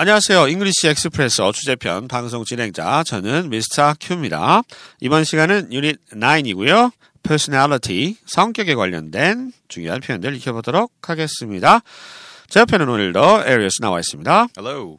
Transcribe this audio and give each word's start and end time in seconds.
안녕하세요. 0.00 0.46
잉글리시 0.46 0.86
엑스프레소 0.86 1.50
주제편 1.50 2.06
방송 2.06 2.44
진행자 2.44 3.02
저는 3.02 3.50
미스터 3.50 3.94
큐입니다. 4.00 4.62
이번 5.00 5.24
시간은 5.24 5.72
유닛 5.72 5.98
9이고요. 6.12 6.92
personality, 7.24 8.14
성격에 8.24 8.76
관련된 8.76 9.52
중요한 9.66 10.00
표현들 10.00 10.36
익혀보도록 10.36 10.92
하겠습니다. 11.02 11.80
제 12.46 12.60
옆에는 12.60 12.88
오늘도 12.88 13.42
에리어스 13.44 13.80
나와 13.80 13.98
있습니다. 13.98 14.46
Hello. 14.56 14.98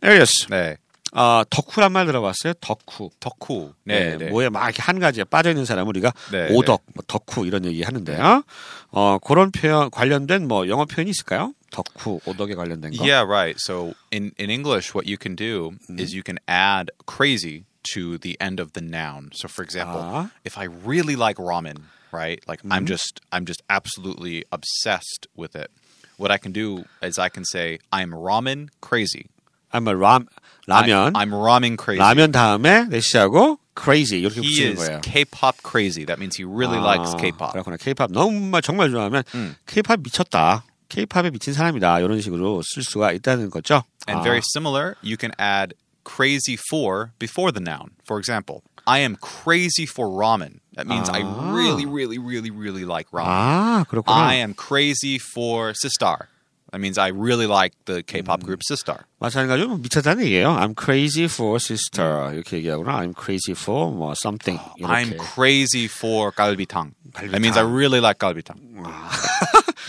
에리어스, 0.00 0.46
네. 0.48 0.76
어, 1.12 1.42
덕후란 1.50 1.90
말 1.90 2.06
들어봤어요? 2.06 2.52
덕후. 2.60 3.10
덕후. 3.18 3.72
네, 3.82 4.14
뭐에 4.30 4.48
막 4.48 4.62
이렇게 4.62 4.80
한 4.80 5.00
가지에 5.00 5.24
빠져 5.24 5.50
있는 5.50 5.64
사람 5.64 5.88
우리가 5.88 6.12
네, 6.30 6.46
오덕, 6.52 6.84
뭐 6.94 7.02
덕후 7.08 7.48
이런 7.48 7.64
얘기 7.64 7.82
하는데요. 7.82 8.44
어, 8.92 9.18
그런 9.18 9.50
표현 9.50 9.90
관련된 9.90 10.46
뭐 10.46 10.68
영어 10.68 10.84
표현이 10.84 11.10
있을까요? 11.10 11.52
덕후, 11.71 12.19
오덕에 12.25 12.55
관련된 12.55 12.95
거. 12.97 13.03
Yeah, 13.05 13.23
right. 13.23 13.59
So 13.59 13.93
in, 14.11 14.31
in 14.37 14.49
English, 14.49 14.93
what 14.93 15.05
you 15.05 15.17
can 15.17 15.35
do 15.35 15.73
is 15.89 16.13
you 16.13 16.23
can 16.23 16.39
add 16.47 16.89
crazy 17.05 17.65
to 17.93 18.17
the 18.17 18.37
end 18.41 18.59
of 18.59 18.73
the 18.73 18.81
noun. 18.81 19.29
So 19.33 19.47
for 19.47 19.61
example, 19.63 20.01
Ah. 20.01 20.29
if 20.43 20.57
I 20.57 20.63
really 20.65 21.15
like 21.15 21.37
ramen, 21.37 21.83
right? 22.11 22.39
Like 22.47 22.61
I'm 22.69 22.85
just 22.85 23.19
I'm 23.31 23.45
just 23.45 23.61
absolutely 23.69 24.43
obsessed 24.51 25.27
with 25.35 25.55
it. 25.55 25.69
What 26.17 26.31
I 26.31 26.37
can 26.37 26.51
do 26.53 26.85
is 27.03 27.19
I 27.19 27.29
can 27.29 27.43
say 27.45 27.77
I'm 27.91 28.11
ramen 28.11 28.69
crazy. 28.81 29.27
I'm 29.73 29.87
a 29.89 29.93
람, 29.93 30.27
라면. 30.69 31.11
I, 31.15 31.23
am 31.23 31.31
ramen 31.31 31.75
crazy. 31.77 31.99
라면 31.99 32.31
다음에 32.31 32.87
대시하고 32.89 33.57
crazy 33.75 34.21
이렇게 34.23 34.39
he 34.41 34.47
붙이는 34.47 34.71
is 34.71 34.79
거예요. 34.79 35.01
K-pop 35.03 35.57
crazy. 35.61 36.05
That 36.05 36.17
means 36.17 36.37
he 36.37 36.45
really 36.45 36.77
아, 36.79 36.95
likes 36.95 37.13
K-pop. 37.19 37.51
그렇구나. 37.53 37.75
K-pop 37.77 38.13
정말 38.13 38.61
정말 38.61 38.89
좋아하면 38.89 39.23
음. 39.35 39.55
K-pop 39.67 40.01
미쳤다. 40.01 40.63
K-팝에 40.89 41.31
미친 41.31 41.53
사람이다. 41.53 41.99
이런 41.99 42.21
식으로 42.21 42.61
쓸 42.63 42.83
수가 42.83 43.11
있다는 43.11 43.49
거죠. 43.49 43.83
And 44.07 44.19
아, 44.21 44.23
very 44.23 44.41
similar, 44.53 44.95
you 45.01 45.17
can 45.19 45.31
add 45.39 45.73
crazy 46.05 46.57
for 46.69 47.11
before 47.17 47.51
the 47.51 47.59
noun. 47.63 47.91
For 48.05 48.19
example, 48.19 48.61
I 48.85 48.99
am 48.99 49.15
crazy 49.17 49.87
for 49.89 50.05
ramen. 50.07 50.59
That 50.75 50.85
means 50.85 51.09
I 51.09 51.23
Ah. 51.25 51.53
really, 51.55 51.85
really, 51.87 52.19
really, 52.19 52.51
really 52.51 52.85
like 52.85 53.09
ramen. 53.11 53.25
아, 53.31 53.85
그렇구나. 53.89 54.13
I 54.13 54.35
am 54.35 54.53
crazy 54.53 55.17
for 55.17 55.73
Sistar. 55.73 56.29
That 56.71 56.81
means 56.81 56.97
I 56.99 57.07
really 57.09 57.47
like 57.47 57.73
the 57.85 58.03
K-pop 58.03 58.43
group 58.43 58.61
Sistar. 58.61 59.05
마찬가지로 59.19 59.77
미쳤다는 59.77 60.25
얘기예요. 60.25 60.49
I'm 60.59 60.75
crazy 60.77 61.23
for 61.25 61.57
sister 61.57 62.29
이렇게 62.33 62.57
얘기하거나 62.57 62.99
I'm 62.99 63.13
crazy 63.17 63.53
for 63.57 63.89
뭐 63.95 64.13
something 64.13 64.59
이렇게. 64.77 64.91
I'm 64.93 65.17
crazy 65.33 65.85
for 65.87 66.31
galbitang. 66.33 66.91
갈비탕. 67.13 67.31
That 67.31 67.39
means 67.41 67.57
I 67.57 67.63
really 67.63 68.01
like 68.01 68.19
galbitang. 68.19 68.59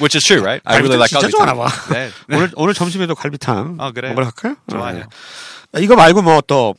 Which 0.00 0.16
is 0.16 0.24
true, 0.24 0.42
right? 0.42 0.60
I 0.64 0.78
really 0.78 0.96
like 0.98 1.10
진짜 1.10 1.28
좋아하나 1.28 1.54
galbitang. 1.54 1.58
봐. 1.58 1.94
네. 1.94 2.10
오늘 2.34 2.50
오늘 2.56 2.74
점심에도 2.74 3.14
갈비탕 3.14 3.76
아, 3.80 3.92
그래요? 3.92 4.14
먹으러 4.14 4.30
갈까요? 4.30 4.56
좋아요. 4.70 5.08
아, 5.72 5.78
이거 5.80 5.96
말고 5.96 6.22
뭐 6.22 6.40
또 6.42 6.74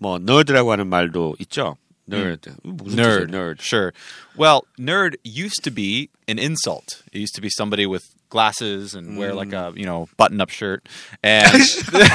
뭐 0.00 0.18
nerd라고 0.18 0.70
하는 0.72 0.86
말도 0.86 1.36
있죠. 1.40 1.76
nerd. 2.08 2.52
무슨 2.62 2.96
뜻이에요? 3.02 3.26
nerd. 3.26 3.30
nerd. 3.30 3.56
Sure. 3.60 3.92
Well, 4.38 4.62
nerd 4.78 5.16
used 5.24 5.62
to 5.64 5.70
be 5.74 6.08
an 6.28 6.38
insult. 6.38 7.02
It 7.12 7.18
used 7.18 7.34
to 7.34 7.42
be 7.42 7.50
somebody 7.50 7.84
with 7.84 8.04
glasses 8.33 8.95
and 8.97 9.15
wear 9.19 9.31
like 9.41 9.53
a 9.53 9.71
you 9.77 9.85
know 9.85 10.09
button 10.17 10.41
up 10.41 10.49
shirt, 10.49 10.81
and 11.21 11.53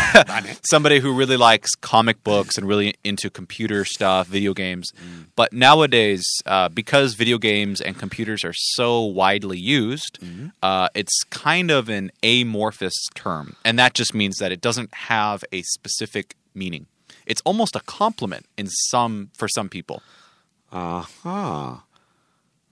somebody 0.74 0.98
who 0.98 1.14
really 1.14 1.38
likes 1.38 1.70
comic 1.78 2.18
books 2.26 2.58
and 2.58 2.66
really 2.66 2.94
into 3.04 3.30
computer 3.30 3.86
stuff, 3.86 4.26
video 4.26 4.52
games. 4.52 4.90
But 5.38 5.52
nowadays, 5.54 6.26
uh, 6.44 6.68
because 6.68 7.14
video 7.14 7.38
games 7.38 7.80
and 7.80 7.96
computers 7.96 8.44
are 8.44 8.56
so 8.76 9.00
widely 9.20 9.58
used, 9.58 10.18
uh, 10.60 10.88
it's 11.00 11.16
kind 11.30 11.70
of 11.70 11.88
an 11.88 12.10
amorphous 12.22 12.98
term, 13.14 13.54
and 13.64 13.78
that 13.78 13.94
just 13.94 14.12
means 14.12 14.36
that 14.42 14.50
it 14.50 14.60
doesn't 14.60 14.92
have 15.14 15.44
a 15.52 15.62
specific 15.62 16.34
meaning. 16.52 16.86
It's 17.30 17.42
almost 17.44 17.76
a 17.76 17.80
compliment 17.86 18.44
in 18.58 18.66
some 18.90 19.30
for 19.38 19.48
some 19.48 19.68
people. 19.68 20.02
아하. 20.72 21.82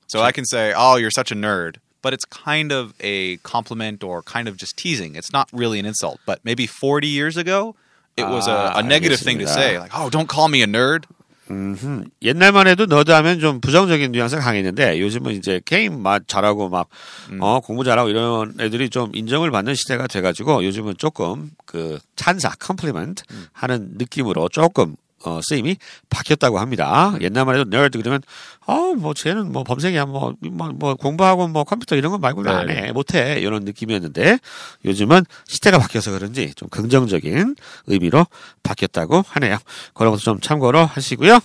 So 0.09 0.23
I 0.23 0.33
can 0.33 0.45
say, 0.45 0.73
"Oh, 0.77 0.97
you're 0.97 1.11
such 1.21 1.31
a 1.33 1.35
nerd," 1.35 1.77
but 2.07 2.15
it's 2.15 2.25
kind 2.31 2.71
of 2.71 2.95
a 3.03 3.37
compliment 3.43 4.05
or 4.07 4.23
kind 4.23 4.47
of 4.47 4.55
just 4.57 4.77
teasing. 4.79 5.17
It's 5.19 5.33
not 5.33 5.49
really 5.53 5.81
an 5.83 5.87
insult. 5.91 6.21
But 6.25 6.39
maybe 6.47 6.67
40 6.71 7.09
years 7.11 7.35
ago, 7.37 7.75
it 8.17 8.23
was 8.31 8.47
a, 8.47 8.55
Ah, 8.55 8.79
a 8.79 8.83
negative 8.87 9.19
thing 9.19 9.39
to 9.43 9.47
알겠습니다. 9.51 9.55
say, 9.59 9.79
like, 9.83 9.91
"Oh, 9.93 10.07
don't 10.09 10.31
call 10.31 10.47
me 10.49 10.63
a 10.63 10.71
nerd." 10.71 11.05
옛날만 12.23 12.67
해도 12.67 12.87
너드 12.87 13.11
하면 13.13 13.39
좀 13.39 13.61
부정적인 13.61 14.11
뉘앙스가 14.13 14.43
강했는데 14.43 14.99
요즘은 15.01 15.35
이제 15.35 15.61
게임 15.65 16.03
막 16.03 16.27
잘하고 16.27 16.69
막 16.69 16.89
어, 17.41 17.61
공부 17.61 17.85
잘하고 17.85 18.09
이런 18.09 18.55
애들이 18.59 18.91
좀 18.91 19.15
인정을 19.15 19.51
받는 19.53 19.75
시대가 19.75 20.07
돼가지고 20.09 20.65
요즘은 20.65 20.95
조금 20.99 21.51
그 21.65 21.99
찬사 22.17 22.51
compliment 22.59 23.23
하는 23.53 23.91
느낌으로 23.97 24.49
조금 24.49 24.97
어, 25.27 25.41
쓰임이 25.43 25.77
바뀌었다고 26.09 26.59
합니다. 26.59 27.15
옛날만 27.21 27.59
해도 27.59 27.69
nerd 27.69 27.99
그러면 27.99 28.23
어뭐 28.67 29.15
쟤는 29.15 29.53
뭐 29.53 29.65
범생이야 29.65 30.07
뭐, 30.07 30.35
뭐, 30.41 30.71
뭐 30.75 30.95
공부하고 30.95 31.49
뭐 31.49 31.65
컴퓨터 31.65 31.97
이런 31.97 32.13
거 32.13 32.19
말고는 32.19 32.51
안해 32.51 32.93
못해 32.93 33.39
이런 33.41 33.65
느낌이었는데 33.65 34.39
요즘은 34.85 35.25
시대가 35.47 35.79
바뀌어서 35.79 36.13
그런지 36.13 36.53
좀 36.55 36.69
긍정적인 36.69 37.57
의미로 37.87 38.27
바뀌었다고 38.63 39.25
하네요. 39.27 39.59
그런 39.95 40.13
것도 40.13 40.21
좀 40.21 40.41
참고로 40.41 40.87
하시고요. 40.87 41.41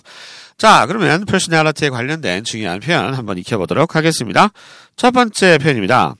자, 0.58 0.86
그러면 0.86 1.24
personality에 1.24 1.90
관련된 1.90 2.44
중요한 2.44 2.78
표현 2.78 3.14
한번 3.14 3.38
익혀보도록 3.38 3.96
하겠습니다. 3.96 4.50
첫 4.96 5.10
번째 5.10 5.58
표현입니다. 5.58 6.14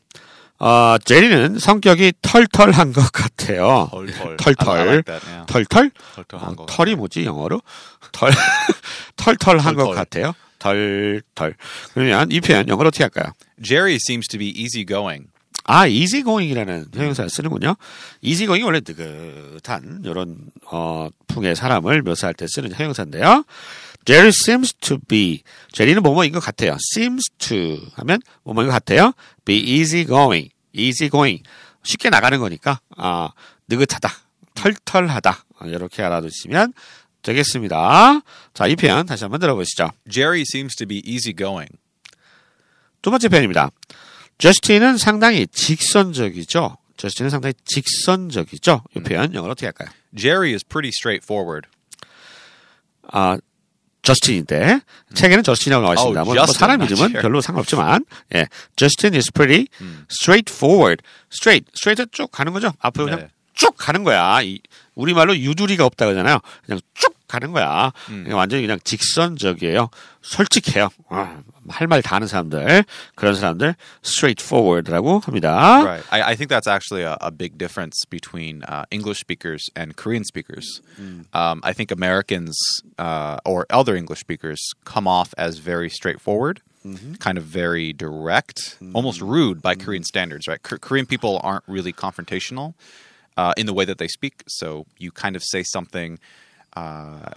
어, 0.65 0.97
제리는 1.05 1.59
성격이 1.59 2.13
털털한 2.23 2.93
것 2.93 3.11
같아요. 3.11 3.89
털털. 3.91 4.37
털털. 4.37 4.79
I 4.79 4.87
like 4.87 5.03
that, 5.03 5.27
yeah. 5.27 5.47
털털? 5.53 5.91
털털한 6.15 6.51
어, 6.51 6.55
것 6.55 6.67
털이 6.67 6.95
뭐지 6.95 7.25
영어로? 7.25 7.61
털 8.13 8.31
털털한 9.17 9.75
것 9.75 9.87
털털. 9.87 9.95
같아요. 9.97 10.35
털털. 10.61 11.57
그러면 11.95 12.31
이 12.31 12.41
표현 12.41 12.69
영어로 12.69 12.89
어떻게 12.89 13.03
할까요? 13.03 13.33
Jerry 13.61 13.97
seems 13.97 14.29
to 14.29 14.39
be 14.39 14.51
easygoing. 14.51 15.27
아, 15.65 15.89
easygoing이라는 15.89 16.87
형용사를 16.95 17.29
쓰는군요. 17.29 17.75
easygoing이 18.21 18.65
원래 18.65 18.81
느긋한 18.87 20.03
이런 20.05 20.37
어, 20.71 21.09
풍의 21.27 21.57
사람을 21.57 22.03
묘사할 22.03 22.35
때 22.35 22.47
쓰는 22.49 22.73
형용사인데요. 22.73 23.45
Jerry 24.05 24.33
seems 24.45 24.73
to 24.75 24.99
be. 24.99 25.43
제리는 25.73 26.03
뭐뭐인 26.03 26.33
것 26.33 26.41
같아요. 26.41 26.77
seems 26.95 27.31
to 27.39 27.79
하면 27.95 28.21
뭐뭐인 28.43 28.69
것 28.69 28.73
같아요. 28.73 29.13
be 29.45 29.57
easygoing. 29.57 30.51
easygoing. 30.73 31.43
쉽게 31.85 32.11
나가는 32.11 32.39
거니까 32.39 32.81
아, 32.97 33.31
느긋하다. 33.69 34.11
털털하다. 34.55 35.45
아, 35.59 35.67
이렇게 35.67 36.03
알아두시면 36.03 36.73
되겠습니다. 37.23 38.21
자, 38.55 38.67
이 38.67 38.77
표현 38.77 39.07
다시 39.07 39.25
한번 39.25 39.41
들어보시죠. 39.41 39.91
Jerry 40.11 40.43
seems 40.43 40.75
to 40.77 40.87
be 40.87 41.03
easygoing. 41.05 41.71
두 43.01 43.11
번째 43.11 43.29
표현입니다. 43.29 43.71
저스틴은 44.39 44.97
상당히 44.97 45.47
직선적이죠. 45.47 46.77
저스틴은 46.97 47.31
상당히 47.31 47.55
직선적이죠. 47.65 48.83
이 48.97 49.01
표현 49.01 49.35
영어로 49.35 49.53
어떻게 49.53 49.67
할까요? 49.67 49.89
Jerry 50.17 50.53
is 50.53 50.65
pretty 50.65 50.91
straightforward. 50.91 51.69
아, 53.13 53.39
저스틴인데 54.03 54.81
책에는 55.15 55.45
저스틴이라고 55.45 55.83
나와 55.83 55.95
있습니다. 55.95 56.21
어, 56.21 56.25
뭐, 56.25 56.35
뭐 56.35 56.45
Justin, 56.45 56.59
사람 56.59 56.83
이름은 56.83 56.97
Jerry. 56.97 57.23
별로 57.23 57.41
상관없지만, 57.41 58.05
예, 58.35 58.49
Justin 58.77 59.15
is 59.15 59.31
pretty 59.33 59.67
straightforward. 60.11 61.03
straight, 61.33 61.71
straight 61.77 62.05
쭉 62.13 62.31
가는 62.31 62.53
거죠. 62.53 62.73
앞으로 62.81 63.07
그냥 63.07 63.21
네. 63.21 63.29
쭉 63.55 63.75
가는 63.77 64.03
거야. 64.03 64.43
이, 64.43 64.61
우리말로 64.95 65.37
유두리가 65.37 65.87
없다 65.87 66.07
그러잖아요. 66.07 66.41
그냥 66.67 66.81
쭉 66.95 67.15
가는 67.32 67.52
거야. 67.52 67.92
음. 68.10 68.24
그냥 68.24 68.38
완전히 68.38 68.62
그냥 68.64 68.80
직선적이에요. 68.84 69.90
솔직해요. 70.22 70.90
할 71.70 71.88
말 71.88 72.02
다 72.02 72.16
하는 72.16 72.28
사람들, 72.28 72.86
그런 73.16 73.36
사람들 73.36 73.76
straightforward라고 74.04 75.20
합니다. 75.20 75.84
Right. 75.84 76.06
I, 76.12 76.22
I 76.32 76.36
think 76.36 76.50
that's 76.50 76.68
actually 76.68 77.04
a, 77.04 77.18
a 77.22 77.32
big 77.32 77.58
difference 77.58 78.06
between 78.10 78.64
uh, 78.64 78.86
English 78.92 79.20
speakers 79.20 79.64
and 79.76 79.96
Korean 79.96 80.24
speakers. 80.24 80.82
Um, 81.34 81.60
I 81.64 81.74
think 81.74 81.92
Americans 81.92 82.56
uh, 82.98 83.38
or 83.46 83.66
other 83.70 83.96
English 83.96 84.20
speakers 84.20 84.60
come 84.86 85.08
off 85.08 85.34
as 85.38 85.58
very 85.60 85.90
straightforward, 85.90 86.62
kind 87.20 87.38
of 87.38 87.44
very 87.44 87.92
direct, 87.92 88.78
almost 88.94 89.20
rude 89.22 89.62
by 89.62 89.76
Korean 89.76 90.04
standards, 90.04 90.48
right? 90.48 90.62
K- 90.64 90.78
Korean 90.80 91.06
people 91.06 91.40
aren't 91.44 91.64
really 91.68 91.92
confrontational 91.92 92.74
uh, 93.36 93.52
in 93.58 93.66
the 93.66 93.74
way 93.74 93.84
that 93.84 93.98
they 93.98 94.08
speak. 94.08 94.44
So 94.48 94.86
you 94.98 95.12
kind 95.12 95.36
of 95.36 95.44
say 95.44 95.64
something. 95.64 96.20
Uh, 96.76 97.34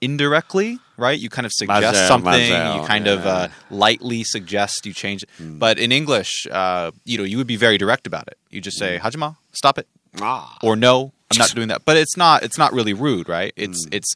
indirectly, 0.00 0.78
right? 0.96 1.18
You 1.18 1.28
kind 1.28 1.44
of 1.44 1.52
suggest 1.52 1.96
맞아요, 1.96 2.08
something. 2.08 2.52
맞아요. 2.52 2.80
You 2.80 2.86
kind 2.86 3.06
of 3.06 3.20
예. 3.20 3.26
uh, 3.26 3.48
lightly 3.70 4.24
suggest 4.24 4.86
you 4.86 4.94
change 4.94 5.22
it. 5.22 5.28
But 5.38 5.78
in 5.78 5.92
English, 5.92 6.46
uh, 6.50 6.90
you 7.04 7.18
know, 7.18 7.24
you 7.24 7.36
would 7.36 7.46
be 7.46 7.56
very 7.56 7.76
direct 7.76 8.06
about 8.06 8.26
it. 8.28 8.38
You 8.50 8.60
just 8.60 8.78
say, 8.78 8.98
"Hajima, 8.98 9.36
stop 9.52 9.76
it," 9.78 9.86
아, 10.16 10.56
or 10.62 10.76
"No, 10.76 11.12
I'm 11.30 11.38
not 11.38 11.54
doing 11.54 11.68
that." 11.68 11.84
But 11.84 11.96
it's 11.96 12.16
not. 12.16 12.42
It's 12.42 12.56
not 12.56 12.72
really 12.72 12.94
rude, 12.94 13.28
right? 13.28 13.52
It's 13.56 13.86
it's 13.92 14.14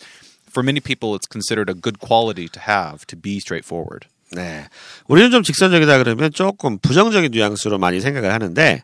for 0.55 0.63
many 0.63 0.81
people, 0.81 1.15
it's 1.15 1.27
considered 1.27 1.69
a 1.69 1.75
good 1.75 1.99
quality 1.99 2.49
to 2.49 2.61
have 2.61 3.07
to 3.09 3.17
be 3.17 3.41
straightforward. 3.41 4.07
네. 4.33 4.67
우리는 5.07 5.31
좀 5.31 5.43
직선적이다 5.43 5.99
그러면 5.99 6.33
조금 6.33 6.79
부정적인 6.79 7.33
뉘앙스로 7.33 7.79
많이 7.79 8.01
생각을 8.01 8.33
하는데, 8.33 8.83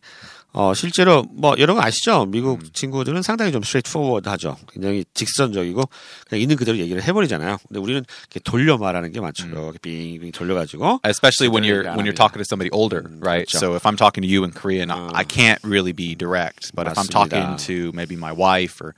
어, 0.57 0.73
실제로 0.73 1.25
뭐 1.31 1.53
여러 1.59 1.73
거 1.75 1.81
아시죠? 1.81 2.25
미국 2.27 2.73
친구들은 2.73 3.21
상당히 3.23 3.51
좀 3.51 3.61
straightforward 3.61 4.29
하죠. 4.29 4.55
굉장히 4.71 5.03
직선적이고 5.13 5.83
그냥 6.29 6.41
있는 6.41 6.55
그대로 6.55 6.77
얘기를 6.77 7.03
해버리잖아요. 7.03 7.57
근데 7.67 7.79
우리는 7.81 8.05
이렇게 8.21 8.39
돌려 8.39 8.77
말하는 8.77 9.11
게 9.11 9.19
많죠. 9.19 9.47
이렇게 9.47 9.77
빙빙 9.79 10.31
돌려가지고. 10.31 11.01
Especially 11.05 11.51
when 11.51 11.65
you're 11.67 11.83
when 11.97 12.05
you're 12.07 12.15
talking 12.15 12.39
to 12.39 12.45
somebody 12.47 12.69
older, 12.71 13.03
right? 13.19 13.43
그렇죠. 13.51 13.59
So 13.59 13.75
if 13.75 13.83
I'm 13.85 13.97
talking 13.97 14.23
to 14.23 14.29
you 14.31 14.45
in 14.45 14.51
Korean, 14.53 14.89
I- 14.89 15.11
I 15.11 15.23
can't 15.25 15.59
really 15.63 15.91
be 15.91 16.15
direct. 16.15 16.71
But 16.73 16.87
if 16.87 16.95
I'm 16.97 17.11
talking 17.11 17.43
맞습니다. 17.43 17.67
to 17.67 17.91
maybe 17.93 18.15
my 18.15 18.31
wife 18.31 18.79
or 18.79 18.95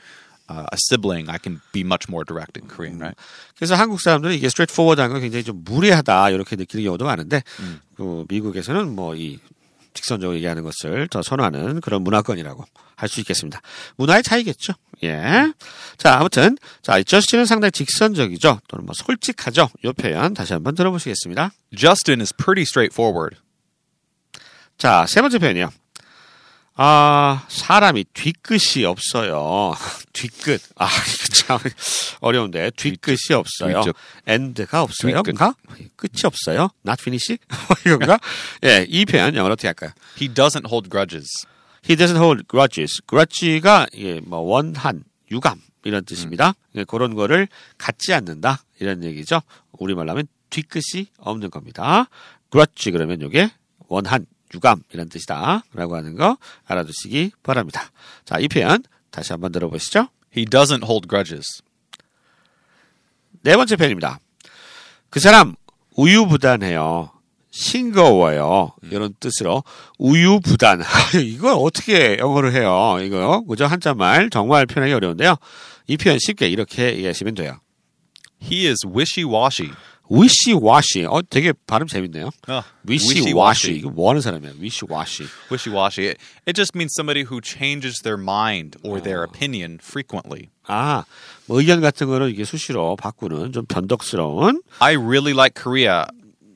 uh, 0.54 0.69
a 0.71 0.77
sibling, 0.77 1.25
I 1.27 1.39
can 1.42 1.59
be 1.74 1.81
much 1.81 2.06
more 2.07 2.24
direct 2.24 2.54
in 2.62 2.69
Korean, 2.69 3.01
right? 3.01 3.18
그래서 3.57 3.74
한국 3.74 4.00
사람들은 4.00 4.36
이게 4.36 4.45
straightforward한 4.45 5.09
건 5.09 5.21
굉장히 5.21 5.44
좀 5.44 5.63
무례하다 5.65 6.30
이렇게 6.30 6.56
느끼는 6.56 6.86
경우도 6.86 7.04
많은데 7.04 7.42
그 7.98 8.25
미국에서는 8.30 8.94
뭐 8.95 9.15
이 9.18 9.39
직선적으로 9.97 10.38
얘기하는 10.38 10.63
것을 10.63 11.07
더 11.09 11.21
선호하는 11.21 11.81
그런 11.81 12.03
문화권이라고 12.03 12.63
할 12.95 13.09
수 13.09 13.19
있겠습니다. 13.19 13.61
문화의 13.95 14.23
차이겠죠. 14.23 14.73
예. 15.03 15.53
자, 15.97 16.17
아무튼 16.19 16.57
자, 16.81 16.97
이 16.97 17.05
저스틴은 17.05 17.45
상당히 17.45 17.71
직선적이죠. 17.71 18.61
또는 18.67 18.85
뭐 18.85 18.94
솔직하죠. 18.95 19.69
이 19.83 19.91
표현 19.91 20.33
다시 20.33 20.53
한번 20.53 20.73
들어보시겠습니다. 20.75 21.51
Justin 21.75 22.21
is 22.21 22.33
pretty 22.35 22.63
straightforward. 22.63 23.38
자, 24.77 25.05
세 25.07 25.21
번째 25.21 25.38
표현이요. 25.39 25.69
아, 26.79 27.44
사람이 27.50 28.06
뒤끝이 28.13 28.85
없어요. 28.85 29.74
뒤끝. 30.13 30.62
아, 30.75 30.88
참 31.33 31.57
어려운데. 32.21 32.69
뒤끝이 32.75 33.33
없어요. 33.33 33.81
뒤쪽. 33.81 33.95
end가 34.27 34.83
없어요. 34.83 35.24
뭔가? 35.24 35.56
끝이 35.95 36.21
없어요. 36.24 36.69
not 36.85 37.01
finish? 37.01 37.35
이건가? 37.85 38.19
예, 38.63 38.85
이 38.88 39.06
표현 39.06 39.35
영어로 39.35 39.53
어떻게 39.53 39.68
할까요? 39.68 39.89
He 40.21 40.31
doesn't 40.31 40.68
hold 40.68 40.89
grudges. 40.91 41.47
He 41.89 41.95
doesn't 41.95 42.18
hold 42.21 42.44
grudges. 42.47 43.01
grudge가 43.07 43.88
이게 43.94 44.21
뭐 44.23 44.39
원한, 44.39 45.03
유감 45.31 45.59
이런 45.83 46.06
뜻입니다. 46.06 46.53
예, 46.75 46.83
그런 46.83 47.15
거를 47.15 47.47
갖지 47.80 48.13
않는다 48.13 48.62
이런 48.80 49.03
얘기죠. 49.03 49.41
우리말로 49.71 50.12
하면 50.12 50.27
뒤끝이 50.51 51.07
없는 51.18 51.50
겁니다. 51.50 52.07
grudge 52.51 52.91
그러면 52.91 53.19
이게 53.21 53.50
원한, 53.88 54.27
유감 54.53 54.83
이런 54.94 55.09
뜻이다라고 55.09 55.95
하는 55.95 56.15
거 56.15 56.38
알아두시기 56.65 57.31
바랍니다. 57.44 57.91
자, 58.25 58.38
이 58.39 58.47
표현 58.47 58.83
다시 59.11 59.33
한번 59.33 59.51
들어보시죠. 59.51 60.09
He 60.35 60.45
doesn't 60.45 60.83
hold 60.83 61.07
grudges. 61.07 61.61
네 63.41 63.55
번째 63.55 63.75
표현입니다. 63.75 64.19
그 65.09 65.19
사람 65.19 65.55
우유부단해요. 65.95 67.11
싱거워요. 67.51 68.73
이런 68.91 69.15
뜻으로 69.19 69.63
우유부단. 69.97 70.83
이걸 71.23 71.55
어떻게 71.57 72.17
영어로 72.19 72.51
해요? 72.51 72.97
이거 73.01 73.44
그죠? 73.45 73.65
한자말 73.65 74.29
정말 74.29 74.65
표현하기 74.65 74.94
어려운데요. 74.94 75.35
이 75.88 75.97
표현 75.97 76.19
쉽게 76.19 76.47
이렇게 76.49 76.91
이해하시면 76.91 77.35
돼요. 77.35 77.59
He 78.44 78.67
is 78.67 78.85
wishy-washy. 78.85 79.71
위시와시. 80.11 81.06
어, 81.06 81.23
되게 81.29 81.52
발음 81.67 81.87
재밌네요. 81.87 82.31
어, 82.49 82.62
위시와시. 82.84 83.32
wishy-washy. 83.32 83.76
이거 83.79 83.90
뭐 83.90 84.11
하는 84.11 84.20
사람이야? 84.20 84.52
위시와시. 84.58 85.25
Wishy-washy. 85.50 86.08
It, 86.11 86.19
it 86.46 86.55
just 86.55 86.75
means 86.76 86.93
somebody 86.94 87.23
who 87.25 87.40
changes 87.40 88.00
their 88.02 88.19
mind 88.20 88.76
or 88.84 89.00
their 89.00 89.23
opinion 89.23 89.79
frequently. 89.82 90.49
아, 90.67 91.05
뭐 91.46 91.58
의견 91.61 91.81
같은 91.81 92.06
거를 92.08 92.31
이게 92.31 92.44
수시로 92.44 92.96
바꾸는 92.96 93.52
좀 93.52 93.64
변덕스러운. 93.67 94.61
I 94.81 94.93
really 94.94 95.32
like 95.32 95.55
Korea 95.55 96.06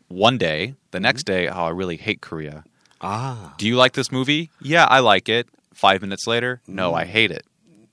one 0.09 0.39
day. 0.39 0.75
The 0.93 1.01
next 1.01 1.25
day, 1.25 1.49
oh, 1.49 1.65
I 1.67 1.71
really 1.73 1.97
hate 1.97 2.21
Korea. 2.21 2.63
아, 3.01 3.57
Do 3.59 3.67
you 3.67 3.77
like 3.77 3.93
this 3.95 4.11
movie? 4.13 4.51
Yeah, 4.63 4.87
I 4.89 5.01
like 5.01 5.29
it. 5.29 5.47
Five 5.75 6.01
minutes 6.01 6.27
later, 6.27 6.61
no, 6.67 6.95
I 6.95 7.05
hate 7.05 7.31
it. 7.31 7.45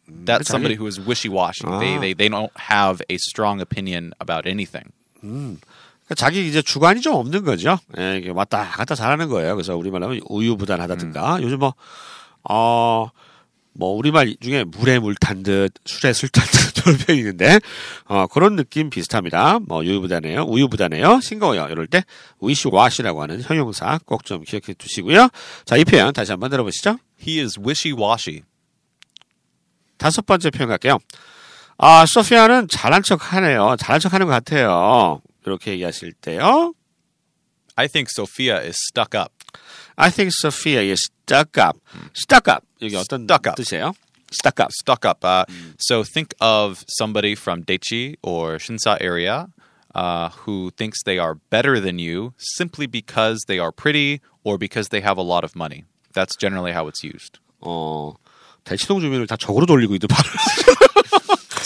That's 0.08 0.48
자기- 0.48 0.52
somebody 0.52 0.76
who 0.76 0.88
is 0.88 1.00
wishy-washy. 1.00 1.64
They, 1.80 1.96
Ah. 1.96 2.00
they 2.00 2.14
they 2.14 2.30
don't 2.30 2.52
have 2.72 3.02
a 3.10 3.18
strong 3.18 3.60
opinion 3.60 4.14
about 4.20 4.46
anything. 4.46 4.92
그러니까 5.21 6.15
자기 6.17 6.49
이제 6.49 6.63
주관이 6.63 7.01
좀 7.01 7.15
없는 7.15 7.45
거죠. 7.45 7.79
예, 7.99 8.19
이게 8.19 8.31
왔다 8.31 8.65
갔다 8.69 8.95
잘하는 8.95 9.29
거예요. 9.29 9.55
그래서 9.55 9.77
우리말로 9.77 10.07
하면 10.07 10.21
우유부단하다든가 10.29 11.41
요즘 11.43 11.59
뭐, 11.59 11.75
어, 12.49 13.11
뭐 13.75 13.91
우리말 13.95 14.37
중에 14.41 14.65
물에 14.65 14.99
물 14.99 15.15
탄 15.15 15.43
듯, 15.43 15.73
술에 15.85 16.13
술 16.13 16.29
탄듯 16.31 16.75
저런 16.75 16.97
표현이 16.99 17.21
있는데 17.21 17.61
어, 18.07 18.27
그런 18.27 18.57
느낌 18.57 18.91
비슷합니다. 18.91 19.59
뭐 19.61 19.81
우유부단해요, 19.81 20.45
우유부단해요, 20.45 21.21
싱거워요. 21.21 21.69
이럴 21.71 21.87
때 21.87 22.03
위시와시라고 22.41 23.23
하는 23.23 23.43
형용사 23.43 23.99
꼭 24.07 24.25
좀 24.25 24.43
기억해 24.45 24.75
두시고요. 24.79 25.29
자, 25.65 25.77
이 25.77 25.85
표현 25.85 26.13
다시 26.13 26.33
한번 26.33 26.51
들어보시죠. 26.51 26.99
He 27.21 27.41
is 27.41 27.59
wishy-washy. 27.61 28.43
다섯 29.99 30.25
번째 30.25 30.51
표현 30.51 30.69
갈게요. 30.69 30.99
아, 31.78 32.06
소피아는 32.06 32.68
잘한 32.70 33.04
척 33.04 33.34
하네요. 33.34 33.76
잘한 33.80 34.00
척 34.00 34.14
하는 34.14 34.28
것 34.28 34.32
같아요. 34.34 35.22
이렇게 35.46 35.72
얘기하실 35.72 36.14
때요. 36.14 36.74
I 37.76 37.88
think 37.88 38.08
Sophia 38.16 38.62
is 38.64 38.78
stuck 38.78 39.16
up. 39.20 39.34
I 39.98 40.10
think 40.12 40.32
Sophia 40.40 40.82
is 40.82 41.02
stuck 41.26 41.58
up. 41.60 41.78
stuck 42.16 42.48
up. 42.52 42.64
여기 42.82 42.96
어떤 42.96 43.24
Stuck 43.26 43.48
up. 43.50 43.56
뜻이에요? 43.58 43.94
stuck 44.32 44.60
up. 44.62 44.72
Stuck 44.72 45.06
up. 45.06 45.26
Uh, 45.26 45.46
So 45.80 46.04
think 46.04 46.34
of 46.40 46.84
somebody 46.88 47.36
from 47.36 47.64
Daechi 47.64 48.16
or 48.22 48.58
Shinsa 48.58 48.98
area 49.02 49.48
uh, 49.96 50.30
who 50.46 50.72
thinks 50.78 51.04
they 51.04 51.18
are 51.18 51.36
better 51.50 51.80
than 51.80 51.98
you 52.00 52.34
simply 52.38 52.86
because 52.88 53.44
they 53.48 53.58
are 53.60 53.72
pretty 53.72 54.22
or 54.44 54.58
because 54.58 54.90
they 54.90 55.02
have 55.02 55.18
a 55.18 55.24
lot 55.24 55.44
of 55.44 55.56
money. 55.56 55.84
That's 56.14 56.36
generally 56.36 56.72
how 56.74 56.88
it's 56.88 57.04
used. 57.04 57.40
어, 57.60 58.14
대치동 58.66 59.02
주민을 59.02 59.26
다 59.28 59.36
적으로 59.36 59.66
돌리고 59.66 59.96
있는 59.96 60.08
바로. 60.08 60.30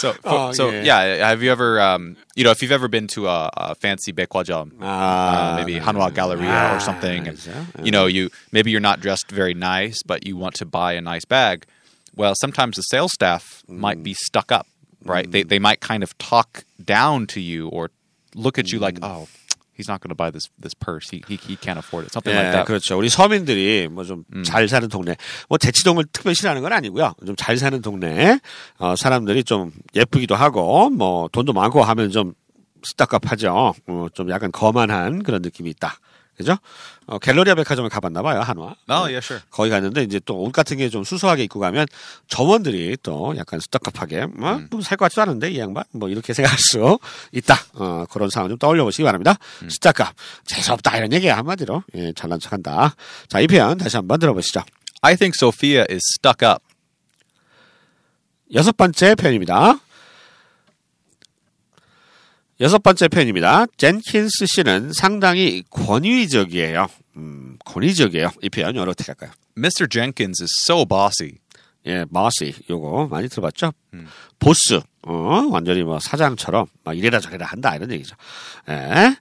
So, 0.03 0.17
Oh, 0.25 0.53
so 0.53 0.71
yeah. 0.71 0.83
yeah. 0.83 1.29
Have 1.29 1.43
you 1.45 1.51
ever, 1.53 1.81
um, 1.81 2.17
you 2.35 2.43
know, 2.45 2.51
if 2.51 2.61
you've 2.63 2.73
ever 2.73 2.89
been 2.89 3.07
to 3.15 3.29
a, 3.29 3.51
a 3.57 3.75
fancy 3.77 4.13
baekwajam, 4.13 4.67
uh, 4.83 5.55
maybe 5.57 5.79
Hanwha 5.81 6.13
Galleria 6.13 6.75
or 6.75 6.81
something, 6.81 7.29
and 7.29 7.39
you 7.87 7.91
know, 7.93 8.07
you 8.07 8.31
maybe 8.51 8.71
you're 8.73 8.81
not 8.91 9.01
dressed 9.01 9.31
very 9.31 9.55
nice, 9.55 9.99
but 10.03 10.27
you 10.27 10.37
want 10.37 10.55
to 10.57 10.67
buy 10.67 10.95
a 10.95 11.01
nice 11.01 11.25
bag. 11.25 11.65
Well, 12.17 12.35
sometimes 12.45 12.77
the 12.77 12.83
sales 12.83 13.13
staff 13.13 13.63
might 13.69 14.03
be 14.03 14.15
stuck 14.15 14.51
up, 14.53 14.67
right? 15.05 15.31
They 15.31 15.43
they 15.45 15.59
might 15.59 15.81
kind 15.81 16.03
of 16.03 16.11
talk 16.19 16.65
down 16.85 17.27
to 17.29 17.41
you 17.41 17.69
or 17.69 17.91
look 18.35 18.59
at 18.59 18.73
you 18.73 18.79
like, 18.81 18.99
oh, 19.03 19.29
he's 19.77 19.89
not 19.89 20.01
going 20.01 20.11
to 20.11 20.15
buy 20.15 20.31
this 20.31 20.51
this 20.61 20.75
purse. 20.75 21.11
He, 21.11 21.23
he 21.27 21.37
he 21.37 21.57
can't 21.57 21.79
afford 21.79 22.07
it. 22.07 22.13
Something 22.13 22.35
like 22.37 22.49
예, 22.49 22.53
that. 22.53 22.67
그렇죠. 22.67 22.99
우리 22.99 23.09
서민들이 23.09 23.89
뭐 23.89 24.05
좀 24.05 24.25
잘 24.45 24.69
사는 24.69 24.89
동네, 24.89 25.17
뭐 25.49 25.59
대치동을 25.59 26.05
특별히 26.13 26.35
싫어하는 26.35 26.63
건 26.63 26.73
아니고요. 26.73 27.15
좀 27.27 27.37
잘 27.37 27.57
사는 27.57 27.81
동네, 27.83 28.39
어, 28.79 28.95
사람들이 28.97 29.45
좀 29.45 29.73
예쁘기도 29.95 30.35
하고, 30.35 30.91
뭐 30.91 31.29
돈도 31.33 31.53
많고 31.53 31.83
하면 31.83 32.11
좀 32.11 32.35
스타깝하죠. 32.85 33.75
어, 33.87 34.07
좀 34.13 34.31
약간 34.31 34.51
거만한 34.53 35.23
그런 35.23 35.41
느낌이 35.43 35.71
있다. 35.71 35.99
그죠? 36.37 36.57
어, 37.07 37.19
갤러리아 37.19 37.55
백화점을 37.55 37.89
가봤나 37.91 38.23
봐요, 38.23 38.41
한화. 38.41 38.63
Oh 38.89 39.05
yeah, 39.05 39.19
sure. 39.19 39.43
거기 39.51 39.69
갔는데 39.71 40.03
이제 40.03 40.19
또 40.21 40.43
옷 40.43 40.53
같은 40.53 40.79
게 40.79 40.89
좀 40.89 41.05
수수하게 41.05 41.45
입고 41.45 41.61
가면 41.61 41.87
점원들이 42.29 42.97
또 43.03 43.35
약간 43.37 43.61
스타깝하게 43.61 44.23
음. 44.39 44.69
뭐살 44.71 44.97
것 44.97 45.05
같지도 45.07 45.23
않은데 45.23 45.51
이 45.51 45.59
양반 45.59 45.85
뭐 45.93 46.09
이렇게 46.09 46.33
생각할 46.35 46.59
수 46.59 46.99
있다. 47.33 47.57
어, 47.75 48.07
그런 48.11 48.31
상황 48.31 48.49
좀 48.49 48.59
떠올려 48.59 48.83
보시기 48.85 49.03
바랍니다. 49.05 49.37
음. 49.63 49.69
스타깝 49.71 50.15
재수없다 50.47 50.97
이런 50.97 51.13
얘기 51.13 51.29
한마디로 51.29 51.83
예, 51.97 52.13
잘난 52.15 52.41
척한다. 52.41 52.95
자, 53.29 53.41
이 53.41 53.47
표현 53.47 53.77
다시 53.79 53.97
한번 53.97 54.19
들어보시죠. 54.19 54.63
I 55.03 55.17
think 55.17 55.35
Sophia 55.37 55.85
is 55.91 56.01
stuck 56.19 56.49
up. 56.49 56.63
여섯 58.55 58.77
번째 58.77 59.15
표현입니다. 59.15 59.79
여섯 62.61 62.83
번째 62.83 63.09
표현입니다. 63.09 63.67
젠킨스 63.77 64.47
씨는 64.47 64.93
상당히 64.93 65.65
권위적이에요. 65.71 66.87
음, 67.17 67.59
권위적이에요. 67.65 68.31
이 68.43 68.49
표현 68.51 68.77
여러 68.77 68.91
어떻게 68.91 69.07
할까요? 69.11 69.33
Mr. 69.57 69.89
Jenkins 69.89 70.43
is 70.43 70.51
so 70.69 70.85
bossy. 70.85 71.39
예, 71.87 72.05
마시 72.11 72.55
요거 72.71 73.09
많이 73.11 73.29
들어봤죠? 73.29 73.73
보스, 74.39 74.81
어, 75.03 75.13
완전히 75.51 75.83
뭐 75.83 75.99
사장처럼 75.99 76.67
막 76.85 76.97
이래라 76.97 77.19
저래라 77.19 77.47
한다 77.47 77.75
이런 77.75 77.91
얘기죠. 77.91 78.15
예, 78.69 79.17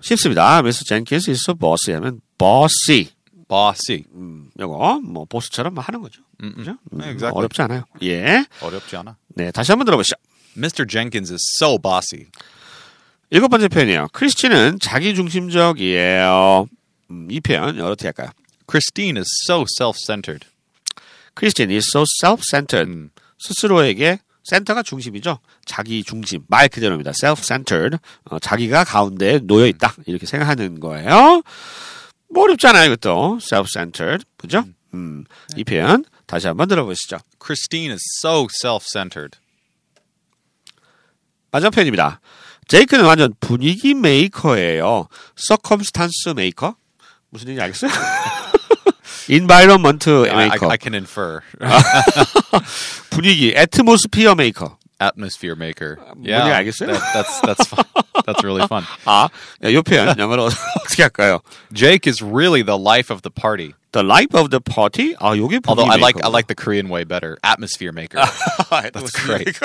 쉽습니다. 0.00 0.62
미스 0.62 0.84
젠킨스 0.84 1.30
있어 1.32 1.54
보스 1.54 1.90
하면 1.90 2.20
bossy. 2.38 3.08
Bossy. 3.48 4.04
음, 4.14 4.50
요거 4.60 5.00
뭐 5.02 5.24
보스처럼 5.24 5.74
막 5.74 5.88
하는 5.88 6.00
거죠. 6.00 6.22
그죠? 6.38 6.70
음, 6.92 6.98
네, 6.98 7.08
exactly. 7.10 7.32
어렵지 7.36 7.62
않아요. 7.62 7.82
예, 8.04 8.44
어렵지 8.62 8.96
않아. 8.96 9.16
네 9.34 9.50
다시 9.50 9.72
한번 9.72 9.86
들어보시죠. 9.86 10.14
Mr. 10.56 10.88
Jenkins 10.88 11.32
is 11.32 11.40
so 11.58 11.78
bossy. 11.78 12.26
일곱 13.30 13.48
번째 13.48 13.68
표현이에요. 13.68 14.08
크리스티는 14.12 14.78
자기 14.80 15.14
중심적이에요. 15.14 16.66
음, 17.10 17.28
이 17.30 17.40
표현 17.40 17.80
어떻게 17.80 18.08
할까요? 18.08 18.30
Christine 18.68 19.18
is 19.18 19.28
so 19.46 19.64
self-centered. 19.78 20.46
Christine 21.34 21.74
is 21.74 21.88
so 21.94 22.04
self-centered. 22.22 23.10
스스로에게 23.38 24.18
센터가 24.44 24.82
중심이죠. 24.82 25.38
자기 25.64 26.02
중심. 26.02 26.42
말 26.48 26.68
그대로입니다. 26.68 27.12
self-centered. 27.12 27.98
어, 28.24 28.38
자기가 28.38 28.84
가운데 28.84 29.38
놓여 29.38 29.66
있다. 29.66 29.94
이렇게 30.06 30.26
생각하는 30.26 30.80
거예요. 30.80 31.42
뭐 32.32 32.44
어렵잖아요, 32.44 32.92
이것도. 32.92 33.38
self-centered. 33.40 34.24
그죠? 34.36 34.64
음, 34.94 35.24
이 35.56 35.64
표현 35.64 36.04
다시 36.26 36.46
한번 36.46 36.68
들어보시죠. 36.68 37.18
Christine 37.44 37.92
is 37.92 38.02
so 38.24 38.46
self-centered. 38.62 39.38
마지막 41.51 41.69
표현입니다. 41.71 42.19
제이크는 42.67 43.05
완전 43.05 43.33
분위기 43.39 43.93
메이커예요. 43.93 45.07
서컴스탄스 45.35 46.29
메이커? 46.35 46.75
무슨 47.29 47.49
얘기인지 47.49 47.61
알겠어요? 47.61 47.91
인바이런먼트 49.29 50.25
I, 50.25 50.29
I, 50.29 50.49
메이커. 50.49 50.69
I 50.71 50.77
can 50.81 50.93
infer. 50.95 51.39
분위기 53.09 53.53
애트모스피어 53.55 54.35
메이커. 54.35 54.77
Atmosphere 55.01 55.55
maker. 55.59 55.97
뭔지 56.15 56.31
Yeah, 56.31 56.55
알겠어요? 56.55 56.87
that, 56.93 57.03
that's 57.13 57.41
that's 57.41 57.67
fun. 57.67 57.83
That's 58.25 58.43
really 58.43 58.63
fun. 58.63 58.85
아, 59.05 59.27
이 59.61 59.75
표현 59.81 60.17
영어로 60.17 60.45
어떻게 60.45 61.03
할까요? 61.03 61.41
Jake 61.73 62.07
is 62.09 62.23
really 62.23 62.63
the 62.63 62.79
life 62.79 63.11
of 63.13 63.21
the 63.21 63.29
party. 63.29 63.73
The 63.91 64.05
life 64.05 64.33
of 64.33 64.49
the 64.51 64.61
party. 64.61 65.13
아, 65.19 65.35
요게 65.35 65.59
분위기 65.59 65.67
Although 65.67 65.91
I 65.91 65.99
like 65.99 66.23
I 66.23 66.31
메이커구나. 66.31 66.31
like 66.31 66.47
the 66.47 66.55
Korean 66.55 66.87
way 66.89 67.03
better. 67.03 67.37
Atmosphere 67.43 67.91
maker. 67.91 68.23
That's 68.71 69.11
great. 69.11 69.59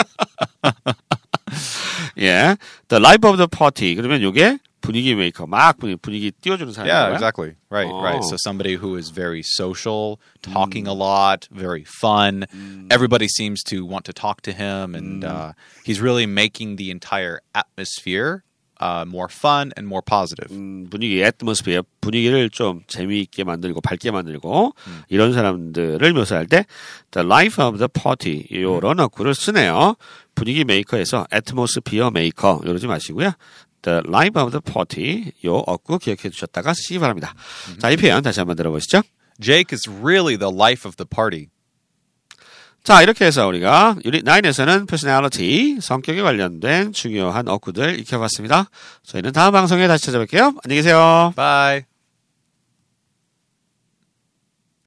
예, 2.19 2.57
the 2.89 3.01
life 3.01 3.25
of 3.27 3.37
the 3.37 3.49
party. 3.49 3.95
그러면 3.95 4.23
요게 4.23 4.59
분위기 4.81 5.15
메이커, 5.15 5.47
막 5.47 5.77
분위기, 5.79 5.97
분위기 6.01 6.33
띄워주는 6.41 6.73
사람인 6.73 6.89
Yeah, 6.89 7.11
거야. 7.11 7.15
exactly. 7.15 7.55
Right, 7.71 7.91
right. 7.93 8.21
Oh. 8.23 8.29
So 8.31 8.37
somebody 8.39 8.75
who 8.77 8.97
is 8.97 9.11
very 9.11 9.43
social, 9.43 10.19
talking 10.43 10.87
a 10.87 10.95
lot, 10.95 11.47
very 11.53 11.85
fun. 11.85 12.47
Everybody 12.91 13.29
seems 13.29 13.63
to 13.65 13.85
want 13.85 14.05
to 14.07 14.13
talk 14.13 14.41
to 14.43 14.53
him, 14.53 14.95
and 14.95 15.23
uh, 15.23 15.53
he's 15.85 16.01
really 16.01 16.25
making 16.27 16.77
the 16.77 16.91
entire 16.91 17.43
atmosphere 17.55 18.43
uh, 18.82 19.06
more 19.08 19.28
fun 19.32 19.72
and 19.78 19.86
more 19.88 20.02
positive. 20.06 20.56
음, 20.56 20.88
분위기, 20.90 21.22
애트모스피어, 21.22 21.84
분위기를 22.02 22.50
좀 22.50 22.82
재미있게 22.88 23.44
만들고 23.44 23.82
밝게 23.82 24.12
만들고 24.12 24.74
이런 25.10 25.34
사람들을 25.34 26.14
묘사할 26.14 26.48
때 26.48 26.66
the 27.12 27.26
life 27.26 27.64
of 27.64 27.78
the 27.78 27.88
party 27.88 28.46
요런 28.52 29.00
어구를 29.00 29.34
쓰네요. 29.34 29.96
분위기 30.36 30.64
메이커에서 30.64 31.26
atmosphere 31.32 32.12
maker 32.12 32.62
이러지 32.64 32.88
마시고요. 32.88 33.32
the 33.82 34.02
life 34.08 34.42
of 34.42 34.52
the 34.52 34.62
party 34.62 35.32
요 35.46 35.64
어구 35.66 36.00
기억해 36.00 36.30
주셨다가 36.30 36.74
쓰시기 36.74 37.00
바랍니다. 37.00 37.34
자, 37.80 37.90
이 37.90 37.98
표현 37.98 38.22
다시 38.24 38.40
한번 38.40 38.56
들어보시죠. 38.56 39.02
Jake 39.40 39.76
is 39.76 39.90
really 39.90 40.38
the 40.38 40.54
life 40.54 40.88
of 40.88 40.96
the 40.96 41.08
party. 41.08 41.50
자, 42.86 43.02
이렇게 43.02 43.26
해서 43.26 43.48
우리가 43.48 43.96
유닛 44.06 44.24
9에서는 44.24 44.88
personality, 44.88 45.82
성격에 45.82 46.22
관련된 46.22 46.94
중요한 46.94 47.48
어구들 47.48 48.00
익혀봤습니다. 48.00 48.70
저희는 49.02 49.32
다음 49.32 49.54
방송에 49.54 49.88
다시 49.88 50.12
찾아뵐게요. 50.12 50.60
안녕히 50.64 50.84
계세요. 50.84 51.34
Bye. 51.36 51.95